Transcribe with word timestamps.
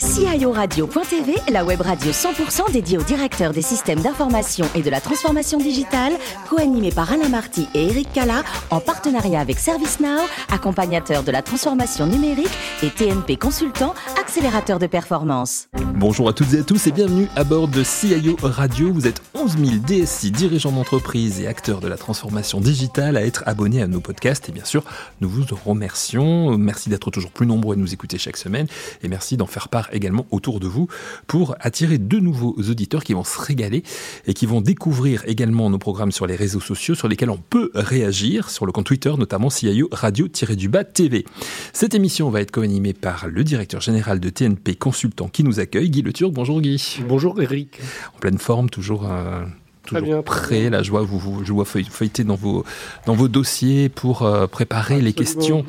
guys. 0.00 0.07
CIORadio.tv, 0.18 1.36
la 1.52 1.64
web 1.64 1.80
radio 1.80 2.10
100% 2.10 2.72
dédiée 2.72 2.98
aux 2.98 3.04
directeurs 3.04 3.52
des 3.52 3.62
systèmes 3.62 4.00
d'information 4.00 4.66
et 4.74 4.82
de 4.82 4.90
la 4.90 5.00
transformation 5.00 5.58
digitale, 5.58 6.12
co-animée 6.50 6.90
par 6.90 7.12
Alain 7.12 7.28
Marty 7.28 7.68
et 7.72 7.86
Eric 7.86 8.12
Cala, 8.12 8.42
en 8.70 8.80
partenariat 8.80 9.38
avec 9.38 9.60
ServiceNow, 9.60 10.22
accompagnateur 10.50 11.22
de 11.22 11.30
la 11.30 11.40
transformation 11.40 12.06
numérique 12.06 12.50
et 12.82 12.90
TNP 12.90 13.36
Consultant, 13.36 13.94
accélérateur 14.20 14.80
de 14.80 14.88
performance. 14.88 15.68
Bonjour 15.94 16.28
à 16.28 16.32
toutes 16.32 16.52
et 16.54 16.58
à 16.60 16.62
tous 16.64 16.88
et 16.88 16.92
bienvenue 16.92 17.28
à 17.36 17.44
bord 17.44 17.68
de 17.68 17.84
CIO 17.84 18.36
Radio. 18.42 18.92
Vous 18.92 19.06
êtes 19.06 19.22
11 19.34 19.56
000 19.56 19.70
DSI, 19.86 20.32
dirigeants 20.32 20.72
d'entreprise 20.72 21.40
et 21.40 21.46
acteurs 21.46 21.78
de 21.78 21.86
la 21.86 21.96
transformation 21.96 22.60
digitale 22.60 23.16
à 23.16 23.24
être 23.24 23.44
abonnés 23.46 23.82
à 23.82 23.86
nos 23.86 24.00
podcasts. 24.00 24.48
Et 24.48 24.52
bien 24.52 24.64
sûr, 24.64 24.82
nous 25.20 25.28
vous 25.28 25.44
remercions. 25.64 26.58
Merci 26.58 26.88
d'être 26.90 27.12
toujours 27.12 27.30
plus 27.30 27.46
nombreux 27.46 27.76
à 27.76 27.78
nous 27.78 27.94
écouter 27.94 28.18
chaque 28.18 28.36
semaine 28.36 28.66
et 29.02 29.08
merci 29.08 29.36
d'en 29.36 29.46
faire 29.46 29.68
part 29.68 29.88
également 29.92 30.07
autour 30.30 30.60
de 30.60 30.66
vous 30.66 30.88
pour 31.26 31.54
attirer 31.60 31.98
de 31.98 32.18
nouveaux 32.18 32.54
auditeurs 32.58 33.04
qui 33.04 33.14
vont 33.14 33.24
se 33.24 33.40
régaler 33.40 33.82
et 34.26 34.34
qui 34.34 34.46
vont 34.46 34.60
découvrir 34.60 35.22
également 35.26 35.70
nos 35.70 35.78
programmes 35.78 36.12
sur 36.12 36.26
les 36.26 36.36
réseaux 36.36 36.60
sociaux 36.60 36.94
sur 36.94 37.08
lesquels 37.08 37.30
on 37.30 37.38
peut 37.38 37.70
réagir, 37.74 38.50
sur 38.50 38.66
le 38.66 38.72
compte 38.72 38.86
Twitter 38.86 39.12
notamment 39.18 39.50
CIO 39.50 39.88
Radio-du-Bas 39.92 40.84
TV. 40.84 41.24
Cette 41.72 41.94
émission 41.94 42.30
va 42.30 42.40
être 42.40 42.50
co-animée 42.50 42.94
par 42.94 43.28
le 43.28 43.44
directeur 43.44 43.80
général 43.80 44.20
de 44.20 44.28
TNP 44.28 44.76
Consultant 44.76 45.28
qui 45.28 45.44
nous 45.44 45.60
accueille, 45.60 45.90
Guy 45.90 46.02
Le 46.02 46.12
Turc. 46.12 46.32
Bonjour 46.32 46.60
Guy. 46.60 47.00
Bonjour 47.08 47.40
Eric. 47.40 47.80
En 48.16 48.18
pleine 48.18 48.38
forme, 48.38 48.70
toujours... 48.70 49.10
Euh, 49.10 49.44
toujours 49.88 50.24
prêt. 50.24 50.70
Là, 50.70 50.82
je 50.82 50.90
vois, 50.90 51.02
vous, 51.02 51.18
vous, 51.18 51.44
je 51.44 51.52
vois 51.52 51.64
feuilleter 51.64 52.24
dans 52.24 52.34
vos, 52.34 52.64
dans 53.06 53.14
vos 53.14 53.28
dossiers 53.28 53.88
pour 53.88 54.22
euh, 54.22 54.46
préparer 54.46 55.00
les 55.00 55.12
questions 55.12 55.64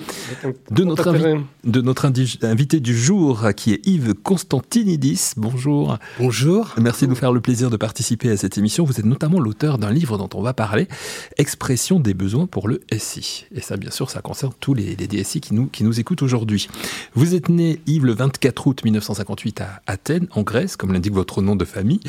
de 0.71 0.83
notre, 0.83 1.13
de 1.63 1.81
notre 1.81 2.11
invité 2.43 2.79
du 2.79 2.97
jour, 2.97 3.49
qui 3.55 3.73
est 3.73 3.85
Yves 3.87 4.13
Constantinidis. 4.13 5.33
Bonjour. 5.37 5.97
Bonjour. 6.19 6.75
Merci 6.79 7.05
de 7.05 7.09
nous 7.09 7.15
faire 7.15 7.31
le 7.31 7.41
plaisir 7.41 7.69
de 7.69 7.77
participer 7.77 8.29
à 8.31 8.37
cette 8.37 8.57
émission. 8.57 8.83
Vous 8.83 8.99
êtes 8.99 9.05
notamment 9.05 9.39
l'auteur 9.39 9.77
d'un 9.77 9.91
livre 9.91 10.17
dont 10.17 10.29
on 10.33 10.41
va 10.41 10.53
parler, 10.53 10.87
Expression 11.37 11.99
des 11.99 12.13
besoins 12.13 12.47
pour 12.47 12.67
le 12.67 12.81
SI. 12.97 13.45
Et 13.53 13.61
ça, 13.61 13.77
bien 13.77 13.91
sûr, 13.91 14.09
ça 14.09 14.21
concerne 14.21 14.53
tous 14.59 14.73
les, 14.73 14.95
les 14.95 15.07
DSI 15.07 15.41
qui 15.41 15.53
nous, 15.53 15.67
qui 15.67 15.83
nous 15.83 15.99
écoutent 15.99 16.21
aujourd'hui. 16.21 16.67
Vous 17.15 17.35
êtes 17.35 17.49
né, 17.49 17.79
Yves, 17.87 18.05
le 18.05 18.13
24 18.13 18.67
août 18.67 18.83
1958 18.83 19.61
à 19.61 19.81
Athènes, 19.87 20.27
en 20.31 20.43
Grèce, 20.43 20.75
comme 20.75 20.93
l'indique 20.93 21.13
votre 21.13 21.41
nom 21.41 21.55
de 21.55 21.65
famille. 21.65 21.99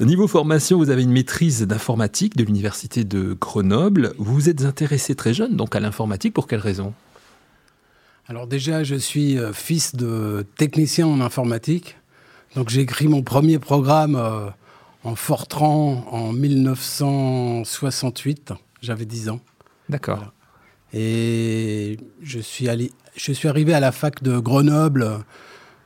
Niveau 0.00 0.28
formation, 0.28 0.78
vous 0.78 0.90
avez 0.90 1.02
une 1.02 1.12
maîtrise 1.12 1.47
d'informatique 1.48 2.36
de 2.36 2.44
l'université 2.44 3.04
de 3.04 3.36
Grenoble. 3.38 4.14
Vous 4.18 4.34
vous 4.34 4.48
êtes 4.48 4.64
intéressé 4.64 5.14
très 5.14 5.34
jeune 5.34 5.56
donc 5.56 5.74
à 5.74 5.80
l'informatique. 5.80 6.34
Pour 6.34 6.46
quelle 6.46 6.60
raison? 6.60 6.94
Alors 8.28 8.46
déjà, 8.46 8.84
je 8.84 8.94
suis 8.94 9.36
euh, 9.38 9.54
fils 9.54 9.96
de 9.96 10.44
technicien 10.56 11.06
en 11.06 11.22
informatique. 11.22 11.96
Donc 12.54 12.68
j'ai 12.68 12.82
écrit 12.82 13.08
mon 13.08 13.22
premier 13.22 13.58
programme 13.58 14.16
euh, 14.16 14.50
en 15.02 15.14
Fortran 15.14 16.04
en 16.10 16.34
1968. 16.34 18.52
J'avais 18.82 19.06
10 19.06 19.30
ans. 19.30 19.40
D'accord. 19.88 20.34
Et 20.92 21.96
je 22.22 22.38
suis, 22.38 22.68
allé, 22.68 22.92
je 23.16 23.32
suis 23.32 23.48
arrivé 23.48 23.72
à 23.72 23.80
la 23.80 23.92
fac 23.92 24.22
de 24.22 24.38
Grenoble 24.38 25.20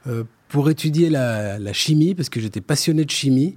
euh, 0.09 0.25
pour 0.49 0.69
étudier 0.69 1.11
la, 1.11 1.61
la, 1.61 1.73
chimie, 1.73 2.15
parce 2.15 2.29
que 2.29 2.41
j'étais 2.41 2.61
passionné 2.61 3.05
de 3.05 3.11
chimie. 3.11 3.57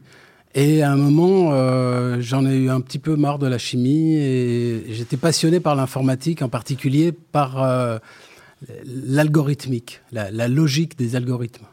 Et 0.58 0.82
à 0.84 0.92
un 0.92 0.96
moment, 0.96 1.50
euh, 1.52 2.22
j'en 2.22 2.46
ai 2.46 2.56
eu 2.56 2.70
un 2.70 2.80
petit 2.80 2.98
peu 2.98 3.18
marre 3.18 3.40
de 3.40 3.48
la 3.48 3.58
chimie 3.58 4.16
et 4.16 4.86
j'étais 4.94 5.18
passionné 5.18 5.60
par 5.60 5.76
l'informatique, 5.76 6.42
en 6.42 6.48
particulier 6.48 7.12
par 7.12 7.62
euh, 7.62 8.00
l'algorithmique, 8.86 10.02
la, 10.14 10.48
logique 10.48 10.98
des 10.98 11.18
algorithmes. 11.18 11.66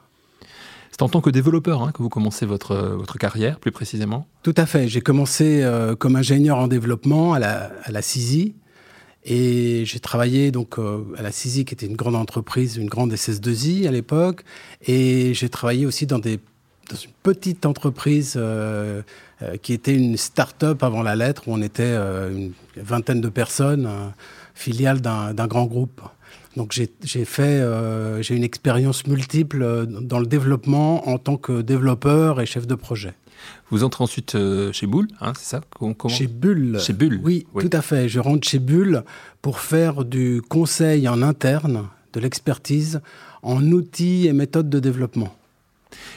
C'est 0.90 1.02
en 1.02 1.08
tant 1.08 1.20
que 1.20 1.30
développeur 1.30 1.84
hein, 1.84 1.92
que 1.92 2.02
vous 2.02 2.08
commencez 2.08 2.44
votre, 2.44 2.74
votre 2.74 3.18
carrière, 3.18 3.60
plus 3.60 3.70
précisément? 3.70 4.26
Tout 4.42 4.54
à 4.56 4.66
fait. 4.66 4.88
J'ai 4.88 5.00
commencé 5.00 5.62
euh, 5.62 5.94
comme 5.94 6.16
ingénieur 6.16 6.58
en 6.58 6.66
développement 6.66 7.34
à 7.34 7.38
la, 7.38 7.70
à 7.84 7.92
la 7.92 8.02
CISI. 8.02 8.56
Et 9.24 9.84
j'ai 9.86 10.00
travaillé 10.00 10.50
donc 10.50 10.80
à 10.80 11.22
la 11.22 11.30
CISI, 11.30 11.64
qui 11.64 11.74
était 11.74 11.86
une 11.86 11.94
grande 11.94 12.16
entreprise, 12.16 12.76
une 12.76 12.88
grande 12.88 13.12
SS2I 13.12 13.86
à 13.86 13.92
l'époque. 13.92 14.42
Et 14.84 15.32
j'ai 15.34 15.48
travaillé 15.48 15.86
aussi 15.86 16.06
dans 16.06 16.18
des 16.18 16.40
dans 16.90 16.96
une 16.96 17.10
petite 17.22 17.66
entreprise 17.66 18.34
euh, 18.36 19.02
euh, 19.42 19.56
qui 19.56 19.72
était 19.72 19.94
une 19.94 20.16
start-up 20.16 20.82
avant 20.82 21.02
la 21.02 21.16
lettre, 21.16 21.48
où 21.48 21.52
on 21.52 21.62
était 21.62 21.82
euh, 21.84 22.30
une 22.30 22.52
vingtaine 22.76 23.20
de 23.20 23.28
personnes, 23.28 23.88
filiale 24.54 25.00
d'un 25.00 25.46
grand 25.46 25.64
groupe. 25.64 26.00
Donc 26.56 26.72
j'ai 26.72 27.24
fait, 27.24 27.62
j'ai 28.20 28.36
une 28.36 28.44
expérience 28.44 29.06
multiple 29.06 29.86
dans 29.86 30.18
le 30.18 30.26
développement 30.26 31.08
en 31.08 31.16
tant 31.16 31.38
que 31.38 31.62
développeur 31.62 32.42
et 32.42 32.46
chef 32.46 32.66
de 32.66 32.74
projet. 32.74 33.14
Vous 33.70 33.84
entrez 33.84 34.04
ensuite 34.04 34.36
chez 34.72 34.86
Bull, 34.86 35.08
hein, 35.22 35.32
c'est 35.38 35.56
ça 35.56 35.60
Comment 35.70 35.94
Chez 36.08 36.26
Bull. 36.26 36.78
Chez 36.78 36.92
Bull. 36.92 37.20
Oui, 37.24 37.46
oui, 37.54 37.64
tout 37.68 37.76
à 37.76 37.80
fait. 37.80 38.08
Je 38.08 38.20
rentre 38.20 38.46
chez 38.46 38.58
Bull 38.58 39.02
pour 39.40 39.60
faire 39.60 40.04
du 40.04 40.42
conseil 40.46 41.08
en 41.08 41.22
interne, 41.22 41.86
de 42.12 42.20
l'expertise 42.20 43.00
en 43.42 43.62
outils 43.72 44.26
et 44.26 44.34
méthodes 44.34 44.68
de 44.68 44.78
développement. 44.78 45.34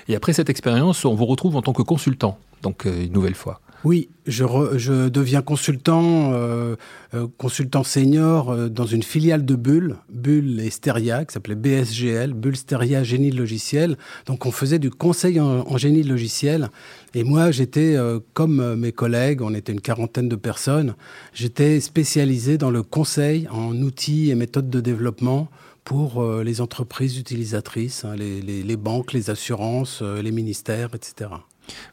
Et 0.08 0.16
après 0.16 0.34
cette 0.34 0.50
expérience, 0.50 1.06
on 1.06 1.16
vous 1.16 1.26
retrouve 1.26 1.56
en 1.56 1.62
tant 1.62 1.74
que 1.74 1.82
consultant, 1.82 2.38
donc 2.62 2.86
euh, 2.86 3.04
une 3.06 3.14
nouvelle 3.14 3.36
fois. 3.36 3.62
Oui, 3.84 4.10
je, 4.26 5.10
deviens 5.10 5.44
consultant, 5.44 6.32
euh, 6.34 6.76
euh, 7.14 7.28
consultant 7.38 7.84
senior 7.84 8.70
dans 8.70 8.88
une 8.88 9.04
filiale 9.04 9.46
de 9.46 9.54
Bull, 9.54 9.98
Bull 10.12 10.60
et 10.60 10.72
Steria, 10.72 11.24
qui 11.24 11.34
s'appelait 11.34 11.54
BSGL, 11.54 12.34
Bull 12.34 12.56
Steria 12.56 13.04
Génie 13.04 13.30
Logiciel. 13.30 13.96
Donc 14.26 14.48
on 14.48 14.52
faisait 14.52 14.80
du 14.80 14.90
conseil 14.90 15.40
en, 15.40 15.78
génie 15.78 16.02
logiciel. 16.02 16.70
Et 17.14 17.24
moi, 17.24 17.52
j'étais, 17.52 17.96
comme 18.34 18.74
mes 18.74 18.92
collègues, 18.92 19.44
on 19.44 19.54
était 19.54 19.72
une 19.72 19.82
quarantaine 19.82 20.30
de 20.30 20.36
personnes, 20.36 20.96
j'étais 21.34 21.80
spécialisé 21.80 22.58
dans 22.58 22.72
le 22.72 22.82
conseil 22.82 23.48
en 23.52 23.76
outils 23.82 24.32
et 24.32 24.36
méthodes 24.36 24.70
de 24.70 24.80
développement 24.80 25.48
pour 25.86 26.22
euh, 26.22 26.44
les 26.44 26.60
entreprises 26.60 27.18
utilisatrices, 27.18 28.04
hein, 28.04 28.16
les, 28.18 28.76
banques, 28.76 29.14
les 29.14 29.30
assurances, 29.30 30.00
euh, 30.02 30.22
les 30.22 30.32
ministères, 30.32 30.90
etc. 30.96 31.30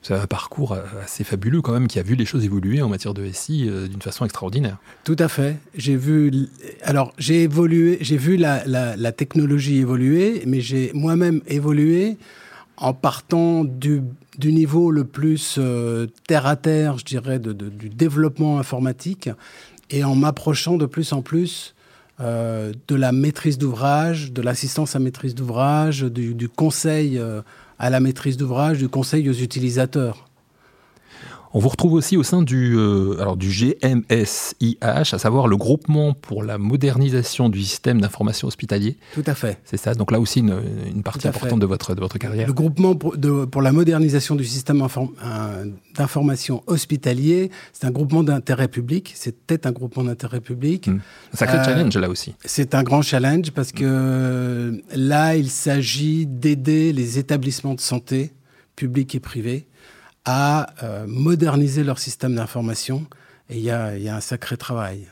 Vous 0.03 0.13
avez 0.13 0.23
un 0.23 0.27
parcours 0.27 0.73
euh, 0.73 0.83
assez 1.05 1.25
fabuleux 1.25 1.61
quand 1.61 1.73
même 1.73 1.87
qui 1.87 1.99
a 1.99 2.03
vu 2.03 2.15
les 2.15 2.25
choses 2.25 2.43
évoluer 2.45 2.81
en 2.83 2.89
matière 2.89 3.13
de 3.13 3.31
SI 3.31 3.71
d'une 3.91 4.01
façon 4.01 4.25
extraordinaire. 4.25 4.79
Tout 5.05 5.17
à 5.19 5.29
fait. 5.29 5.59
J'ai 5.75 5.97
vu, 5.97 6.49
alors 6.83 7.13
j'ai 7.19 7.43
évolué, 7.43 7.99
j'ai 8.01 8.17
vu 8.17 8.37
la, 8.37 9.13
technologie 9.13 9.77
évoluer, 9.77 10.43
mais 10.47 10.63
j'ai 10.63 10.91
moi-même 10.95 11.43
évolué 11.47 12.17
en 12.79 12.95
partant 12.95 13.63
du, 13.63 14.03
niveau 14.43 14.91
le 14.91 15.05
plus 15.05 15.61
terre 16.27 16.47
à 16.47 16.57
terre, 16.57 16.97
je 16.97 17.05
dirais, 17.05 17.39
du 17.39 17.91
développement 17.91 18.59
informatique 18.59 19.29
et 19.91 20.03
en 20.03 20.15
m'approchant 20.15 20.79
de 20.79 20.87
plus 20.87 21.13
en 21.13 21.21
plus 21.21 21.75
euh, 22.22 22.72
de 22.88 22.94
la 22.94 23.10
maîtrise 23.10 23.59
d'ouvrage, 23.59 24.33
de 24.33 24.43
l'assistance 24.43 24.94
à 24.94 24.99
maîtrise 24.99 25.34
d'ouvrage, 25.34 26.03
du, 26.03 26.49
conseil 26.49 27.19
euh, 27.19 27.43
à 27.78 27.91
la 27.91 28.00
maîtrise 28.00 28.37
d'ouvrage, 28.37 28.78
du 28.78 28.88
conseil 28.88 29.28
aux 29.28 29.34
utilisateurs. 29.34 30.28
On 31.55 31.59
vous 31.59 31.69
retrouve 31.69 31.93
aussi 31.93 32.17
au 32.17 32.23
sein 32.23 32.41
du, 32.41 32.75
euh, 32.77 33.21
alors 33.21 33.37
du 33.37 33.49
GMSIH, 33.49 34.79
à 34.81 35.05
savoir 35.05 35.49
le 35.49 35.57
groupement 35.59 36.15
pour 36.15 36.43
la 36.43 36.57
modernisation 36.57 37.51
du 37.51 37.63
système 37.63 38.01
d'information 38.01 38.49
hospitalier. 38.49 38.97
Tout 39.13 39.25
à 39.27 39.35
fait. 39.35 39.59
C'est 39.65 39.77
ça. 39.77 39.95
Donc 39.95 40.12
là 40.12 40.19
aussi 40.19 40.41
une, 40.41 41.03
partie 41.03 41.29
importante 41.29 41.61
de 41.61 41.67
votre, 41.67 41.95
de 41.95 42.01
votre 42.01 42.17
carrière. 42.17 42.47
Le 42.47 42.55
groupement 42.55 42.95
pour, 42.95 43.17
pour 43.51 43.61
la 43.61 43.73
modernisation 43.73 44.35
du 44.35 44.45
système 44.45 44.83
euh, 44.83 45.67
d'information 45.95 46.62
hospitalier, 46.67 47.51
c'est 47.75 47.87
un 47.87 47.91
groupement 47.91 48.23
d'intérêt 48.23 48.69
public. 48.69 49.12
C'était 49.15 49.67
un 49.67 49.73
groupement 49.73 50.05
d'intérêt 50.05 50.41
public. 50.41 50.89
Mmh. 50.89 51.01
Un 51.35 51.37
sacré 51.37 51.59
euh, 51.59 51.65
challenge 51.65 51.97
là 51.99 52.09
aussi. 52.09 52.35
C'est 52.47 52.75
un 52.75 52.83
grand 52.83 53.03
challenge 53.03 53.51
parce 53.51 53.73
que 53.73 54.83
là, 54.95 55.37
il 55.37 55.51
s'agit 55.51 56.27
d'aider 56.27 56.95
les 56.95 57.19
établissements 57.19 57.75
de 57.75 57.81
santé 57.81 58.32
publics 58.75 59.15
et 59.15 59.21
privés 59.21 59.67
à 60.25 60.75
euh, 60.83 61.07
moderniser 61.07 61.85
leur 61.85 61.99
système 61.99 62.35
d'information. 62.35 63.07
Et 63.49 63.59
il 63.59 63.65
y, 63.65 63.71
a, 63.71 63.93
un 63.93 64.21
sacré 64.21 64.57
travail. 64.57 65.09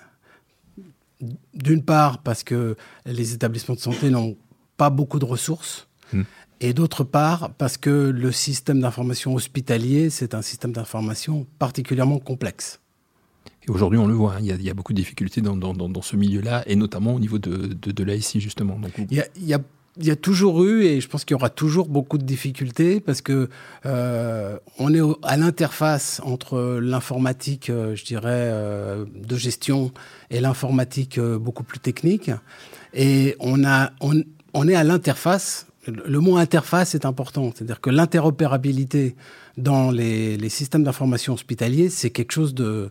D'une 1.52 1.82
part, 1.82 2.18
parce 2.18 2.42
que 2.42 2.76
les 3.04 3.34
établissements 3.34 3.74
de 3.74 3.80
santé 3.80 4.08
n'ont 4.08 4.36
pas 4.76 4.88
beaucoup 4.88 5.18
de 5.18 5.24
ressources. 5.24 5.88
Hmm. 6.12 6.22
Et 6.60 6.72
d'autre 6.72 7.04
part, 7.04 7.50
parce 7.54 7.76
que 7.76 7.90
le 7.90 8.32
système 8.32 8.80
d'information 8.80 9.34
hospitalier, 9.34 10.10
c'est 10.10 10.34
un 10.34 10.42
système 10.42 10.72
d'information 10.72 11.46
particulièrement 11.58 12.18
complexe. 12.18 12.80
Et 13.66 13.70
aujourd'hui, 13.70 13.98
on 13.98 14.06
le 14.06 14.14
voit, 14.14 14.34
hein, 14.34 14.40
il, 14.40 14.62
y 14.62 14.70
a, 14.70 14.74
beaucoup 14.74 14.92
de 14.92 14.98
difficultés 14.98 15.42
dans, 15.42 16.02
ce 16.02 16.16
milieu-là, 16.16 16.62
et 16.66 16.76
notamment 16.76 17.14
au 17.14 17.20
niveau 17.20 17.38
de, 17.38 17.66
de, 17.66 17.92
de 17.92 18.04
l'ASI, 18.04 18.40
justement. 18.40 18.78
Donc, 18.78 18.92
il, 18.96 19.12
y 19.12 19.20
a, 19.20 19.26
il 19.36 19.44
y 19.44 19.54
a 19.54 19.60
il 19.96 20.06
y 20.06 20.10
a 20.10 20.16
toujours 20.16 20.64
eu, 20.64 20.84
et 20.84 21.00
je 21.00 21.08
pense 21.08 21.24
qu'il 21.24 21.34
y 21.34 21.38
aura 21.38 21.50
toujours 21.50 21.88
beaucoup 21.88 22.16
de 22.16 22.22
difficultés, 22.22 23.00
parce 23.00 23.22
que 23.22 23.48
euh, 23.86 24.56
on 24.78 24.94
est 24.94 25.00
à 25.22 25.36
l'interface 25.36 26.20
entre 26.24 26.78
l'informatique, 26.80 27.70
euh, 27.70 27.96
je 27.96 28.04
dirais, 28.04 28.28
euh, 28.30 29.04
de 29.14 29.36
gestion 29.36 29.92
et 30.30 30.40
l'informatique 30.40 31.18
beaucoup 31.18 31.64
plus 31.64 31.80
technique. 31.80 32.30
Et 32.94 33.36
on, 33.40 33.64
a, 33.64 33.90
on, 34.00 34.68
est 34.68 34.74
à 34.74 34.84
l'interface, 34.84 35.66
le 35.86 36.20
mot 36.20 36.36
interface 36.36 36.94
est 36.94 37.04
important. 37.04 37.52
C'est-à-dire 37.54 37.80
que 37.80 37.90
l'interopérabilité 37.90 39.16
dans 39.56 39.90
les, 39.90 40.48
systèmes 40.48 40.84
d'information 40.84 41.34
hospitaliers, 41.34 41.88
c'est 41.88 42.10
quelque 42.10 42.32
chose 42.32 42.54
de, 42.54 42.90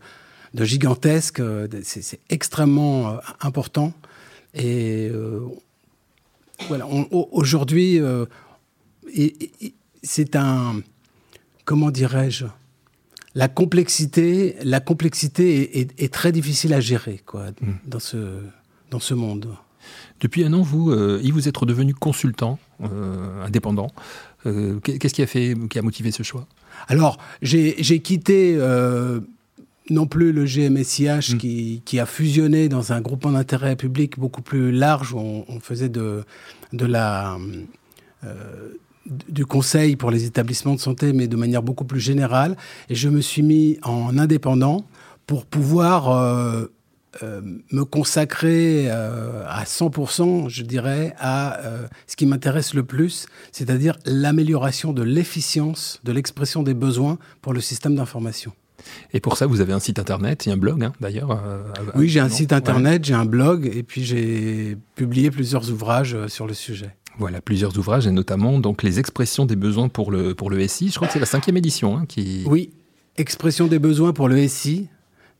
gigantesque. 0.53 1.41
C'est 1.83 2.19
extrêmement 2.29 3.17
important. 3.41 3.93
Et 4.53 5.11
voilà, 6.67 6.87
aujourd'hui, 7.11 7.99
euh, 7.99 8.25
c'est 10.03 10.35
un, 10.35 10.81
comment 11.65 11.91
dirais-je, 11.91 12.45
la 13.35 13.47
complexité, 13.47 14.55
la 14.63 14.79
complexité 14.79 15.79
est, 15.79 16.13
très 16.13 16.31
difficile 16.31 16.73
à 16.73 16.79
gérer 16.79 17.21
quoi, 17.25 17.51
hmm. 17.61 17.73
dans, 17.85 17.99
ce, 17.99 18.41
dans 18.91 18.99
ce 18.99 19.13
monde. 19.13 19.55
Depuis 20.19 20.43
un 20.43 20.53
an, 20.53 20.61
vous, 20.61 20.91
euh, 20.91 21.21
vous 21.31 21.47
êtes 21.47 21.57
redevenu 21.57 21.93
consultant 21.93 22.59
euh, 22.83 23.45
indépendant. 23.45 23.91
Euh, 24.45 24.79
qu'est-ce 24.79 25.13
qui 25.13 25.21
a 25.21 25.27
fait, 25.27 25.55
qui 25.69 25.79
a 25.79 25.81
motivé 25.81 26.11
ce 26.11 26.23
choix? 26.23 26.47
Alors, 26.87 27.17
j'ai 27.41 27.99
quitté 27.99 28.57
non 29.89 30.07
plus 30.07 30.31
le 30.31 30.45
GMSIH 30.45 31.33
hmm. 31.33 31.37
qui, 31.37 31.81
qui, 31.85 31.99
a 31.99 32.05
fusionné 32.05 32.69
dans 32.69 32.93
un 32.93 33.01
groupement 33.01 33.31
d'intérêt 33.31 33.75
public 33.75 34.19
beaucoup 34.19 34.41
plus 34.41 34.71
large 34.71 35.13
où 35.13 35.19
on, 35.47 35.59
faisait 35.59 35.89
de, 35.89 36.23
de 36.73 36.85
la 36.85 37.37
du 39.29 39.45
conseil 39.45 39.95
pour 39.95 40.11
les 40.11 40.25
établissements 40.25 40.75
de 40.75 40.79
santé, 40.79 41.13
mais 41.13 41.27
de 41.27 41.35
manière 41.35 41.63
beaucoup 41.63 41.85
plus 41.85 41.99
générale. 41.99 42.55
Et 42.89 42.95
je 42.95 43.09
me 43.09 43.21
suis 43.21 43.41
mis 43.41 43.79
en 43.81 44.17
indépendant 44.17 44.85
pour 45.25 45.45
pouvoir 45.45 46.67
euh, 47.23 47.41
me 47.71 47.85
consacrer 47.85 48.85
euh, 48.87 49.43
à 49.47 49.63
100%, 49.63 50.47
je 50.47 50.61
dirais, 50.61 51.15
à 51.17 51.59
euh, 51.61 51.87
ce 52.05 52.15
qui 52.15 52.27
m'intéresse 52.27 52.75
le 52.75 52.83
plus, 52.83 53.25
c'est-à-dire 53.51 53.97
l'amélioration 54.05 54.93
de 54.93 55.01
l'efficience 55.01 55.99
de 56.03 56.11
l'expression 56.11 56.61
des 56.61 56.75
besoins 56.75 57.17
pour 57.41 57.53
le 57.53 57.61
système 57.61 57.95
d'information. 57.95 58.53
Et 59.13 59.19
pour 59.19 59.37
ça, 59.37 59.45
vous 59.45 59.61
avez 59.61 59.73
un 59.73 59.79
site 59.79 59.99
internet 59.99 60.47
et 60.47 60.51
un 60.51 60.57
blog, 60.57 60.83
hein, 60.83 60.93
d'ailleurs 60.99 61.41
Oui, 61.95 62.09
j'ai 62.09 62.19
un 62.19 62.29
site 62.29 62.53
internet, 62.53 63.03
j'ai 63.05 63.13
un 63.13 63.25
blog, 63.25 63.69
et 63.73 63.83
puis 63.83 64.03
j'ai 64.03 64.77
publié 64.95 65.31
plusieurs 65.31 65.71
ouvrages 65.71 66.27
sur 66.27 66.47
le 66.47 66.53
sujet. 66.53 66.95
Voilà, 67.17 67.41
plusieurs 67.41 67.77
ouvrages, 67.77 68.07
et 68.07 68.11
notamment 68.11 68.59
donc 68.59 68.81
les 68.81 68.97
expressions 68.97 69.45
des 69.45 69.57
besoins 69.57 69.89
pour 69.89 70.09
le, 70.09 70.33
pour 70.33 70.49
le 70.49 70.65
SI. 70.67 70.89
Je 70.89 70.95
crois 70.95 71.07
que 71.07 71.13
c'est 71.13 71.19
la 71.19 71.25
cinquième 71.25 71.57
édition 71.57 71.97
hein, 71.97 72.05
qui... 72.07 72.43
Oui, 72.45 72.71
expression 73.17 73.67
des 73.67 73.79
besoins 73.79 74.13
pour 74.13 74.29
le 74.29 74.47
SI. 74.47 74.87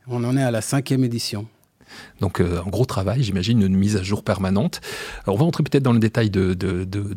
On 0.06 0.22
en 0.24 0.36
est 0.36 0.42
à 0.42 0.50
la 0.50 0.60
cinquième 0.60 1.04
édition. 1.04 1.46
Donc 2.20 2.40
euh, 2.40 2.60
un 2.64 2.68
gros 2.68 2.84
travail, 2.84 3.22
j'imagine, 3.22 3.62
une 3.62 3.76
mise 3.76 3.96
à 3.96 4.02
jour 4.02 4.22
permanente. 4.22 4.80
on 5.26 5.34
va 5.34 5.44
entrer 5.44 5.62
peut-être 5.62 5.82
dans 5.82 5.92
le 5.92 5.98
détail 5.98 6.30
de, 6.30 6.56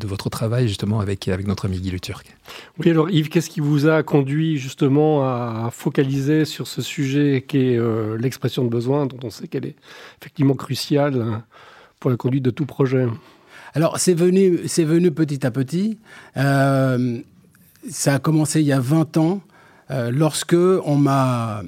votre 0.06 0.30
travail 0.30 0.68
justement 0.68 1.00
avec, 1.00 1.28
avec 1.28 1.48
notre 1.48 1.66
ami 1.66 1.80
Guy 1.80 1.92
Le 1.92 2.00
Turc. 2.00 2.26
Oui, 2.80 2.90
alors 2.90 3.10
Yves, 3.10 3.30
qu'est-ce 3.30 3.50
qui 3.50 3.60
vous 3.60 3.88
a 3.88 4.04
conduit 4.04 4.58
justement 4.58 5.24
à 5.24 5.70
focaliser 5.72 6.46
sur 6.46 6.68
ce 6.68 6.82
sujet 6.82 7.44
qui 7.48 7.58
est 7.58 7.78
euh, 7.78 8.18
l'expression 8.18 8.64
de 8.64 8.70
besoin, 8.70 9.06
dont 9.06 9.20
on 9.24 9.30
sait 9.30 9.48
qu'elle 9.48 9.66
est 9.66 9.76
effectivement 10.22 10.56
cruciale 10.56 11.22
hein, 11.22 11.44
pour 12.00 12.12
la 12.12 12.18
conduite 12.18 12.44
de 12.44 12.52
tout 12.52 12.66
projet? 12.66 13.08
Alors 13.74 13.98
c'est 13.98 14.14
venu, 14.14 14.62
c'est 14.68 14.84
venu 14.84 15.12
petit 15.12 15.46
à 15.46 15.52
petit. 15.52 15.98
Euh, 16.38 17.20
ça 17.90 18.16
a 18.16 18.20
commencé 18.20 18.62
il 18.62 18.68
y 18.68 18.72
a 18.72 18.80
20 18.80 19.18
ans, 19.18 19.42
lorsque 19.90 20.56
on 20.56 20.96
m'a 20.96 21.64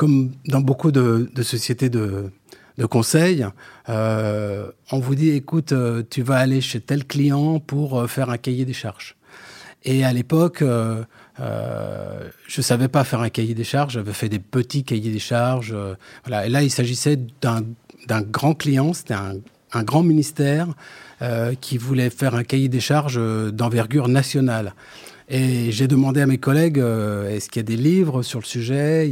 comme 0.00 0.32
dans 0.46 0.62
beaucoup 0.62 0.92
de, 0.92 1.28
sociétés 1.42 1.90
de, 1.90 2.30
conseil, 2.88 3.46
euh, 3.90 4.70
on 4.90 4.98
vous 4.98 5.14
dit 5.14 5.28
écoute, 5.28 5.72
euh, 5.72 6.02
tu 6.08 6.22
vas 6.22 6.38
aller 6.38 6.62
chez 6.62 6.80
tel 6.80 7.04
client 7.04 7.60
pour 7.60 8.00
euh, 8.00 8.06
faire 8.06 8.30
un 8.30 8.38
cahier 8.38 8.64
des 8.64 8.72
charges. 8.72 9.16
Et 9.84 10.02
à 10.02 10.14
l'époque, 10.14 10.62
je 10.62 11.04
ne 11.38 12.62
savais 12.62 12.88
pas 12.88 13.04
faire 13.04 13.20
un 13.20 13.28
cahier 13.28 13.52
des 13.52 13.64
charges, 13.64 13.92
j'avais 13.94 14.14
fait 14.14 14.30
des 14.30 14.38
petits 14.38 14.84
cahiers 14.84 15.12
des 15.12 15.18
charges. 15.18 15.76
Et 16.26 16.48
là, 16.48 16.62
il 16.62 16.70
s'agissait 16.70 17.18
d'un 17.42 18.22
grand 18.22 18.54
client, 18.54 18.94
c'était 18.94 19.14
un, 19.14 19.82
grand 19.82 20.02
ministère 20.02 20.68
qui 21.60 21.76
voulait 21.76 22.08
faire 22.08 22.34
un 22.34 22.44
cahier 22.44 22.68
des 22.68 22.80
charges 22.80 23.20
d'envergure 23.52 24.08
nationale. 24.08 24.74
Et 25.28 25.72
j'ai 25.72 25.88
demandé 25.88 26.22
à 26.22 26.26
mes 26.26 26.38
collègues, 26.38 26.78
est-ce 26.78 27.48
qu'il 27.50 27.60
y 27.60 27.64
a 27.64 27.68
des 27.68 27.82
livres 27.82 28.22
sur 28.22 28.40
le 28.40 28.46
sujet? 28.46 29.10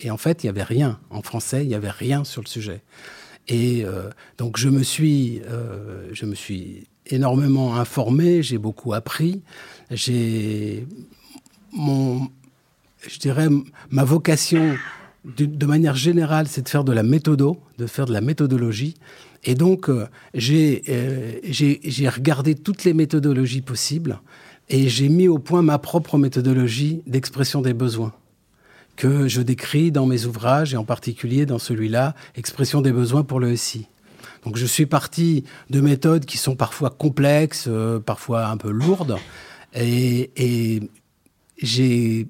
Et 0.00 0.10
en 0.10 0.16
fait, 0.16 0.42
il 0.42 0.46
n'y 0.46 0.50
avait 0.50 0.62
rien. 0.62 0.98
En 1.10 1.22
français, 1.22 1.64
il 1.64 1.68
n'y 1.68 1.74
avait 1.74 1.90
rien 1.90 2.24
sur 2.24 2.42
le 2.42 2.48
sujet. 2.48 2.82
Et 3.48 3.84
euh, 3.84 4.10
donc, 4.38 4.56
je 4.56 4.68
me, 4.68 4.82
suis, 4.82 5.40
euh, 5.48 6.08
je 6.12 6.26
me 6.26 6.34
suis 6.34 6.86
énormément 7.06 7.76
informé, 7.76 8.42
j'ai 8.42 8.58
beaucoup 8.58 8.94
appris. 8.94 9.42
J'ai 9.90 10.86
mon, 11.72 12.28
je 13.06 13.18
dirais, 13.18 13.48
ma 13.90 14.04
vocation, 14.04 14.76
de, 15.24 15.66
manière 15.66 15.96
générale, 15.96 16.48
c'est 16.48 16.62
de 16.62 16.68
faire 16.68 16.84
de 16.84 16.92
la 16.92 17.02
méthodo, 17.02 17.58
de 17.78 17.86
faire 17.86 18.06
de 18.06 18.12
la 18.12 18.20
méthodologie. 18.20 18.94
Et 19.44 19.54
donc, 19.54 19.88
euh, 19.88 20.06
j'ai 20.34 22.08
regardé 22.08 22.54
toutes 22.54 22.84
les 22.84 22.94
méthodologies 22.94 23.62
possibles 23.62 24.20
et 24.70 24.88
j'ai 24.88 25.10
mis 25.10 25.28
au 25.28 25.38
point 25.38 25.60
ma 25.60 25.78
propre 25.78 26.16
méthodologie 26.16 27.02
d'expression 27.06 27.60
des 27.60 27.74
besoins 27.74 28.14
que 28.96 29.28
je 29.28 29.40
décris 29.42 29.90
dans 29.92 30.06
mes 30.06 30.26
ouvrages 30.26 30.74
et 30.74 30.76
en 30.76 30.84
particulier 30.84 31.46
dans 31.46 31.58
celui-là, 31.58 32.14
Expression 32.36 32.80
des 32.80 32.92
besoins 32.92 33.24
pour 33.24 33.40
le 33.40 33.56
SI. 33.56 33.86
Donc 34.44 34.56
je 34.56 34.66
suis 34.66 34.86
parti 34.86 35.44
de 35.70 35.80
méthodes 35.80 36.26
qui 36.26 36.36
sont 36.36 36.54
parfois 36.54 36.90
complexes, 36.90 37.64
euh, 37.66 37.98
parfois 37.98 38.46
un 38.46 38.56
peu 38.56 38.70
lourdes, 38.70 39.16
et, 39.74 40.80
j'ai 41.58 42.26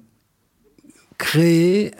créé 1.17 1.91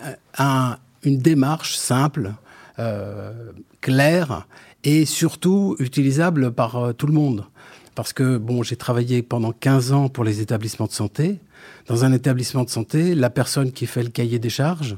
une 1.03 1.17
démarche 1.17 1.75
simple, 1.75 2.33
euh, 2.79 3.51
claire 3.81 4.47
et 4.83 5.05
surtout 5.05 5.75
utilisable 5.79 6.51
par 6.51 6.75
euh, 6.75 6.93
tout 6.93 7.07
le 7.07 7.13
monde. 7.13 7.45
Parce 7.95 8.13
que 8.13 8.37
bon, 8.37 8.63
j'ai 8.63 8.75
travaillé 8.75 9.21
pendant 9.21 9.51
15 9.51 9.91
ans 9.91 10.09
pour 10.09 10.23
les 10.23 10.41
établissements 10.41 10.85
de 10.85 10.91
santé, 10.91 11.39
dans 11.87 12.05
un 12.05 12.13
établissement 12.13 12.63
de 12.63 12.69
santé, 12.69 13.15
la 13.15 13.29
personne 13.29 13.71
qui 13.71 13.85
fait 13.85 14.03
le 14.03 14.09
cahier 14.09 14.39
des 14.39 14.49
charges, 14.49 14.97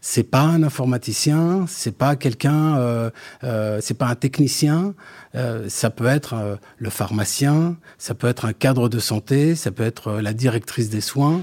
c'est 0.00 0.22
pas 0.22 0.42
un 0.42 0.62
informaticien, 0.62 1.64
c'est 1.66 1.96
pas 1.96 2.14
quelqu'un, 2.14 2.76
euh, 2.76 3.10
euh, 3.42 3.78
c'est 3.82 3.98
pas 3.98 4.06
un 4.06 4.14
technicien, 4.14 4.94
euh, 5.34 5.68
ça 5.68 5.90
peut 5.90 6.06
être 6.06 6.58
le 6.78 6.90
pharmacien, 6.90 7.76
ça 7.98 8.14
peut 8.14 8.28
être 8.28 8.44
un 8.44 8.52
cadre 8.52 8.88
de 8.88 9.00
santé, 9.00 9.56
ça 9.56 9.72
peut 9.72 9.82
être 9.82 10.20
la 10.20 10.32
directrice 10.32 10.90
des 10.90 11.00
soins. 11.00 11.42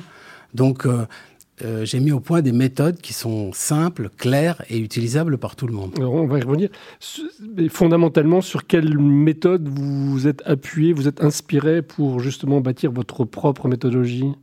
Donc 0.53 0.87
j'ai 1.83 1.99
mis 1.99 2.11
au 2.11 2.19
point 2.19 2.41
des 2.41 2.51
méthodes 2.51 2.99
qui 2.99 3.13
sont 3.13 3.51
simples, 3.53 4.09
claires 4.17 4.63
et 4.69 4.79
utilisables 4.79 5.37
par 5.37 5.55
tout 5.55 5.67
le 5.67 5.73
monde. 5.73 5.93
Alors 5.97 6.13
on 6.13 6.27
va 6.27 6.39
y 6.39 6.41
revenir. 6.41 6.69
Fondamentalement, 7.69 8.41
sur 8.41 8.67
quelle 8.67 8.97
méthode 8.97 9.67
vous 9.69 10.27
êtes 10.27 10.41
appuyé, 10.45 10.93
vous 10.93 11.07
êtes 11.07 11.23
inspiré 11.23 11.81
pour 11.81 12.19
justement 12.19 12.59
bâtir 12.59 12.91
votre 12.91 13.23
propre 13.23 13.67
méthodologie? 13.67 14.33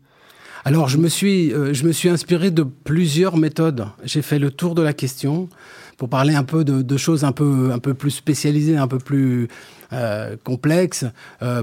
Alors, 0.64 0.88
je 0.88 0.98
me 0.98 1.08
suis, 1.08 1.52
euh, 1.52 1.72
je 1.72 1.84
me 1.84 1.92
suis 1.92 2.08
inspiré 2.08 2.50
de 2.50 2.62
plusieurs 2.62 3.36
méthodes. 3.36 3.86
J'ai 4.04 4.22
fait 4.22 4.38
le 4.38 4.50
tour 4.50 4.74
de 4.74 4.82
la 4.82 4.92
question 4.92 5.48
pour 5.96 6.08
parler 6.08 6.34
un 6.34 6.44
peu 6.44 6.64
de, 6.64 6.96
choses 6.96 7.24
un 7.24 7.32
peu, 7.32 7.70
un 7.72 7.78
peu 7.78 7.94
plus 7.94 8.10
spécialisées, 8.10 8.76
un 8.76 8.88
peu 8.88 8.98
plus 8.98 9.48
euh, 9.92 10.36
complexes. 10.44 11.06
Euh, 11.42 11.62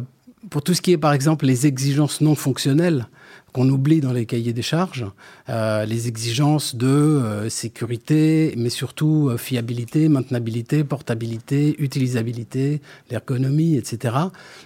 pour 0.50 0.64
tout 0.64 0.74
ce 0.74 0.82
qui 0.82 0.94
est, 0.94 0.98
par 0.98 1.14
exemple, 1.14 1.46
les 1.46 1.68
exigences 1.68 2.22
non 2.22 2.36
fonctionnelles 2.36 3.08
qu'on 3.58 3.70
oublie 3.70 4.02
dans 4.02 4.14
les 4.14 4.28
cahiers 4.28 4.54
des 4.54 4.62
charges, 4.62 5.06
les 5.50 6.08
exigences 6.08 6.76
de 6.76 7.48
sécurité, 7.50 8.54
mais 8.56 8.70
surtout 8.70 9.32
fiabilité, 9.38 10.10
maintenabilité, 10.10 10.84
portabilité, 10.84 11.76
utilisabilité, 11.80 12.82
l'ergonomie, 13.10 13.76
etc. 13.76 14.16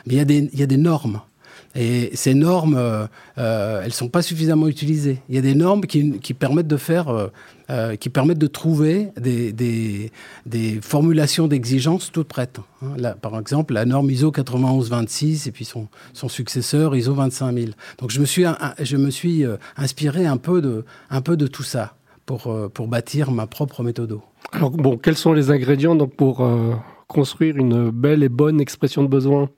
Mais 0.06 0.16
il 0.16 0.60
y 0.60 0.64
a 0.64 0.66
des 0.66 0.78
normes 0.78 1.22
et 1.76 2.12
ces 2.16 2.34
normes, 2.34 2.76
euh, 2.76 3.06
euh, 3.38 3.82
elles 3.84 3.94
sont 3.94 4.10
pas 4.10 4.22
suffisamment 4.22 4.68
utilisées. 4.68 5.20
Il 5.30 5.36
y 5.36 5.38
a 5.38 5.42
des 5.42 5.56
normes 5.56 5.82
qui, 5.82 6.34
permettent 6.34 6.68
de 6.68 6.78
faire, 6.78 7.30
euh, 7.70 7.96
qui 7.96 8.10
permettent 8.10 8.40
de 8.40 8.48
trouver 8.48 9.10
des, 9.18 10.12
formulations 10.82 11.48
d'exigences 11.48 12.12
toutes 12.12 12.28
prêtes. 12.28 12.60
Hein. 12.82 12.94
Là, 12.98 13.16
par 13.20 13.40
exemple, 13.40 13.74
la 13.74 13.86
norme 13.86 14.10
ISO 14.12 14.32
9126 14.36 15.48
et 15.48 15.52
puis 15.52 15.66
son, 15.66 15.88
successeur 16.28 16.96
ISO 16.96 17.14
25000. 17.14 17.74
Donc 18.00 18.12
je 18.12 18.20
me 18.20 18.26
suis, 18.26 18.44
je 18.80 18.98
me 18.98 19.10
suis 19.10 19.44
inspiré 19.78 20.26
un 20.26 20.38
peu 20.38 20.62
de, 20.62 20.84
un 21.10 21.22
peu 21.22 21.38
de 21.38 21.48
tout 21.48 21.64
ça 21.64 21.96
pour, 22.26 22.54
pour 22.74 22.88
bâtir 22.88 23.32
ma 23.32 23.48
propre 23.48 23.82
méthode. 23.84 24.20
Alors 24.52 24.72
bon, 24.72 24.98
quels 24.98 25.18
sont 25.18 25.32
les 25.32 25.52
ingrédients 25.52 25.96
donc 25.96 26.16
pour 26.16 26.46
construire 27.08 27.58
une 27.58 27.92
belle 27.92 28.24
et 28.24 28.30
bonne 28.30 28.60
expression 28.60 29.04
de 29.04 29.08
besoin? 29.08 29.50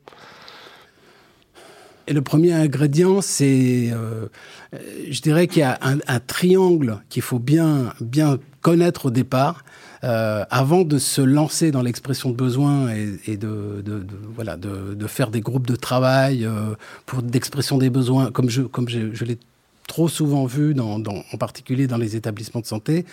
Et 2.07 2.13
le 2.13 2.21
premier 2.21 2.53
ingrédient, 2.53 3.21
c'est, 3.21 3.89
euh, 3.91 4.27
je 5.09 5.21
dirais 5.21 5.47
qu'il 5.47 5.59
y 5.59 5.63
a 5.63 5.79
un, 5.81 6.19
triangle 6.19 6.99
qu'il 7.09 7.21
faut 7.21 7.39
bien, 7.39 7.93
bien 8.01 8.39
connaître 8.61 9.07
au 9.07 9.09
départ 9.09 9.63
euh, 10.03 10.43
avant 10.49 10.83
de 10.83 10.97
se 10.97 11.21
lancer 11.21 11.71
dans 11.71 11.81
l'expression 11.81 12.29
de 12.29 12.35
besoin 12.35 12.89
et, 12.89 13.37
de, 13.37 13.83
voilà 14.35 14.57
de, 14.57 15.07
faire 15.07 15.29
des 15.29 15.39
groupes 15.39 15.67
de 15.67 15.77
travail 15.77 16.45
euh, 16.45 16.75
pour 17.05 17.23
d'expression 17.23 17.77
des 17.77 17.89
besoins, 17.89 18.31
comme 18.31 18.49
je 18.49 18.63
comme 18.63 18.89
je, 18.89 19.23
l'ai 19.23 19.37
trop 19.87 20.09
souvent 20.09 20.45
vu, 20.45 20.75
en 20.79 21.37
particulier 21.37 21.87
dans 21.87 21.97
les 21.97 22.17
établissements 22.17 22.61
de 22.61 22.65
santé, 22.65 23.05